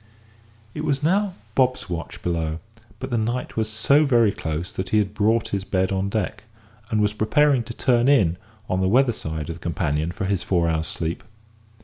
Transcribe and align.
It 0.73 0.83
was 0.83 1.03
now 1.03 1.35
Bob's 1.53 1.87
watch 1.87 2.23
below; 2.23 2.57
but 2.97 3.11
the 3.11 3.19
night 3.19 3.55
was 3.55 3.69
so 3.69 4.03
very 4.03 4.31
close 4.31 4.71
that 4.71 4.89
he 4.89 4.97
had 4.97 5.13
brought 5.13 5.49
his 5.49 5.63
bed 5.63 5.91
on 5.91 6.09
deck, 6.09 6.41
and 6.89 6.99
was 7.01 7.13
preparing 7.13 7.61
to 7.65 7.73
"turn 7.75 8.07
in" 8.07 8.37
on 8.67 8.81
the 8.81 8.89
weather 8.89 9.13
side 9.13 9.47
of 9.47 9.57
the 9.57 9.61
companion 9.61 10.11
for 10.11 10.25
his 10.25 10.41
four 10.41 10.67
hours' 10.67 10.87
sleep. 10.87 11.23